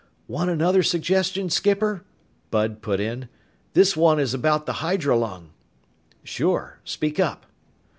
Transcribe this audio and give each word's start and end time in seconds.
"Want 0.27 0.49
another 0.49 0.81
suggestion, 0.81 1.51
skipper?" 1.51 2.03
Bud 2.49 2.81
put 2.81 2.99
in. 2.99 3.29
"This 3.73 3.95
one 3.95 4.19
is 4.19 4.33
about 4.33 4.65
the 4.65 4.79
hydrolung." 4.81 5.51
"Sure. 6.23 6.79
Speak 6.85 7.19
up." 7.19 7.45